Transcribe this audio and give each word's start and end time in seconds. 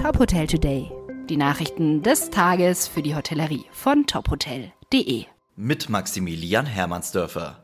Top 0.00 0.18
Hotel 0.18 0.46
Today. 0.46 0.90
Die 1.28 1.36
Nachrichten 1.36 2.02
des 2.02 2.30
Tages 2.30 2.88
für 2.88 3.02
die 3.02 3.14
Hotellerie 3.14 3.66
von 3.70 4.06
tophotel.de. 4.06 5.26
Mit 5.56 5.90
Maximilian 5.90 6.64
Hermannsdörfer. 6.64 7.62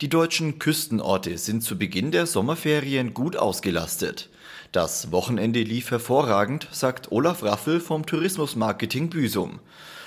Die 0.00 0.08
deutschen 0.08 0.58
Küstenorte 0.58 1.38
sind 1.38 1.62
zu 1.62 1.78
Beginn 1.78 2.10
der 2.10 2.26
Sommerferien 2.26 3.14
gut 3.14 3.36
ausgelastet. 3.36 4.28
Das 4.72 5.12
Wochenende 5.12 5.62
lief 5.62 5.92
hervorragend, 5.92 6.66
sagt 6.72 7.12
Olaf 7.12 7.44
Raffel 7.44 7.78
vom 7.78 8.06
Tourismusmarketing 8.06 9.08
Büsum. 9.08 9.60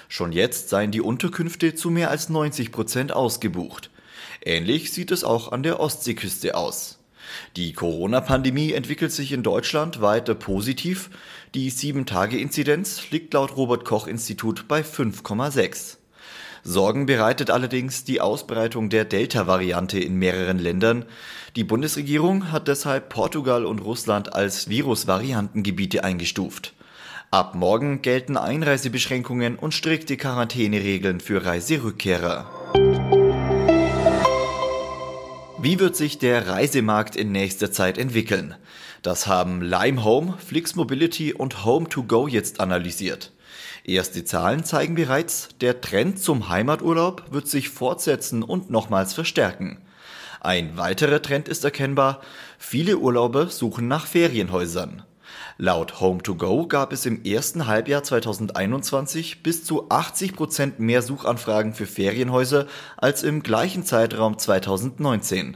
Schon 0.10 0.34
jetzt 0.34 0.68
seien 0.68 0.92
die 0.92 1.00
Unterkünfte 1.00 1.74
zu 1.74 1.90
mehr 1.90 2.10
als 2.10 2.28
90 2.28 2.74
Prozent 2.74 3.14
ausgebucht. 3.14 3.92
Ähnlich 4.44 4.92
sieht 4.92 5.10
es 5.10 5.24
auch 5.24 5.54
an 5.54 5.64
der 5.64 5.80
Ostseeküste 5.80 6.56
aus. 6.56 7.00
Die 7.56 7.74
Corona-Pandemie 7.74 8.74
entwickelt 8.74 9.12
sich 9.12 9.32
in 9.32 9.44
Deutschland 9.44 10.02
weiter 10.02 10.36
positiv. 10.36 11.10
Die 11.54 11.72
7-Tage-Inzidenz 11.72 13.12
liegt 13.12 13.34
laut 13.34 13.56
Robert 13.56 13.86
Koch-Institut 13.86 14.68
bei 14.68 14.82
5,6. 14.82 15.98
Sorgen 16.64 17.06
bereitet 17.06 17.52
allerdings 17.52 18.06
die 18.06 18.22
Ausbreitung 18.22 18.90
der 18.90 19.06
Delta-Variante 19.06 20.00
in 20.00 20.16
mehreren 20.16 20.58
Ländern. 20.58 21.06
Die 21.56 21.64
Bundesregierung 21.64 22.52
hat 22.52 22.68
deshalb 22.68 23.10
Portugal 23.10 23.66
und 23.66 23.80
Russland 23.80 24.34
als 24.34 24.68
Virusvariantengebiete 24.68 26.04
eingestuft. 26.04 26.74
Ab 27.30 27.54
morgen 27.54 28.02
gelten 28.02 28.36
Einreisebeschränkungen 28.36 29.58
und 29.58 29.74
strikte 29.74 30.18
Quarantäneregeln 30.18 31.20
für 31.20 31.46
Reiserückkehrer. 31.46 32.50
Wie 35.66 35.80
wird 35.80 35.96
sich 35.96 36.20
der 36.20 36.48
Reisemarkt 36.48 37.16
in 37.16 37.32
nächster 37.32 37.72
Zeit 37.72 37.98
entwickeln? 37.98 38.54
Das 39.02 39.26
haben 39.26 39.64
Lime 39.64 40.04
Home, 40.04 40.36
Flix 40.38 40.76
Mobility 40.76 41.34
und 41.34 41.66
Home2Go 41.66 42.30
jetzt 42.30 42.60
analysiert. 42.60 43.32
Erste 43.84 44.24
Zahlen 44.26 44.64
zeigen 44.64 44.94
bereits, 44.94 45.50
der 45.62 45.82
Trend 45.82 46.20
zum 46.20 46.50
Heimaturlaub 46.50 47.24
wird 47.32 47.48
sich 47.48 47.70
fortsetzen 47.70 48.44
und 48.44 48.70
nochmals 48.70 49.16
verstärken. 49.16 49.82
Ein 50.40 50.78
weiterer 50.78 51.20
Trend 51.20 51.50
ist 51.50 51.64
erkennbar, 51.64 52.22
viele 52.60 53.00
Urlauber 53.00 53.48
suchen 53.48 53.88
nach 53.88 54.06
Ferienhäusern. 54.06 55.02
Laut 55.58 55.94
Home2Go 56.02 56.68
gab 56.68 56.92
es 56.92 57.06
im 57.06 57.24
ersten 57.24 57.66
Halbjahr 57.66 58.04
2021 58.04 59.42
bis 59.42 59.64
zu 59.64 59.90
80 59.90 60.36
Prozent 60.36 60.80
mehr 60.82 61.02
Suchanfragen 61.02 61.74
für 61.74 61.86
Ferienhäuser 61.86 62.68
als 62.98 63.24
im 63.24 63.42
gleichen 63.42 63.86
Zeitraum 63.86 64.38
2019. 64.38 65.56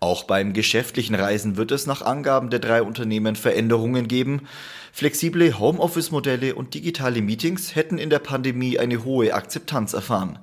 Auch 0.00 0.24
beim 0.24 0.52
geschäftlichen 0.52 1.14
Reisen 1.14 1.56
wird 1.56 1.70
es 1.70 1.86
nach 1.86 2.02
Angaben 2.02 2.50
der 2.50 2.58
drei 2.58 2.82
Unternehmen 2.82 3.36
Veränderungen 3.36 4.08
geben. 4.08 4.48
Flexible 4.92 5.56
Homeoffice-Modelle 5.56 6.56
und 6.56 6.74
digitale 6.74 7.22
Meetings 7.22 7.76
hätten 7.76 7.98
in 7.98 8.10
der 8.10 8.18
Pandemie 8.18 8.80
eine 8.80 9.04
hohe 9.04 9.34
Akzeptanz 9.34 9.92
erfahren. 9.92 10.40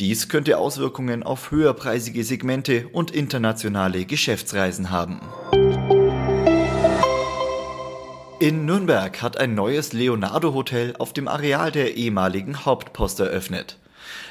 Dies 0.00 0.28
könnte 0.28 0.58
Auswirkungen 0.58 1.22
auf 1.22 1.52
höherpreisige 1.52 2.24
Segmente 2.24 2.88
und 2.88 3.12
internationale 3.12 4.04
Geschäftsreisen 4.04 4.90
haben. 4.90 5.20
In 8.40 8.64
Nürnberg 8.64 9.20
hat 9.20 9.36
ein 9.36 9.54
neues 9.54 9.92
Leonardo 9.92 10.54
Hotel 10.54 10.94
auf 10.98 11.12
dem 11.12 11.28
Areal 11.28 11.70
der 11.70 11.98
ehemaligen 11.98 12.64
Hauptpost 12.64 13.20
eröffnet. 13.20 13.76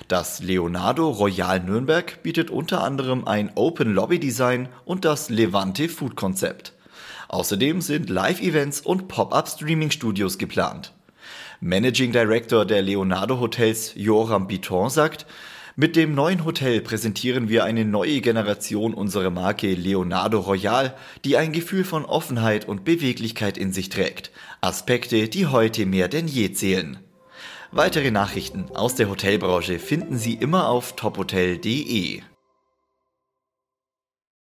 Das 0.08 0.42
Leonardo 0.42 1.12
Royal 1.12 1.60
Nürnberg 1.60 2.24
bietet 2.24 2.50
unter 2.50 2.84
anderem 2.84 3.28
ein 3.28 3.52
Open 3.54 3.94
Lobby 3.94 4.20
Design 4.20 4.68
und 4.84 5.06
das 5.06 5.30
Levante 5.30 5.88
Food 5.90 6.16
Konzept. 6.16 6.74
Außerdem 7.28 7.82
sind 7.82 8.10
Live-Events 8.10 8.82
und 8.82 9.10
Pop-up 9.10 9.48
Streaming 9.48 9.92
Studios 9.92 10.40
geplant. 10.40 10.92
Managing 11.62 12.12
Director 12.12 12.66
der 12.66 12.82
Leonardo 12.82 13.40
Hotels 13.40 13.94
Joram 13.96 14.48
Biton 14.48 14.90
sagt, 14.90 15.28
mit 15.80 15.96
dem 15.96 16.14
neuen 16.14 16.44
Hotel 16.44 16.82
präsentieren 16.82 17.48
wir 17.48 17.64
eine 17.64 17.86
neue 17.86 18.20
Generation 18.20 18.94
unserer 18.94 19.30
Marke 19.30 19.74
Leonardo 19.74 20.42
Royal, 20.42 20.94
die 21.24 21.38
ein 21.38 21.54
Gefühl 21.54 21.86
von 21.86 22.04
Offenheit 22.04 22.68
und 22.68 22.84
Beweglichkeit 22.84 23.58
in 23.58 23.72
sich 23.72 23.88
trägt. 23.88 24.30
Aspekte, 24.60 25.30
die 25.30 25.48
heute 25.48 25.86
mehr 25.86 26.10
denn 26.10 26.28
je 26.28 26.52
zählen. 26.52 27.00
Weitere 27.72 28.12
Nachrichten 28.12 28.66
aus 28.76 28.96
der 28.96 29.10
Hotelbranche 29.10 29.80
finden 29.80 30.18
Sie 30.18 30.34
immer 30.34 30.68
auf 30.68 30.98
tophotel.de. 30.98 32.24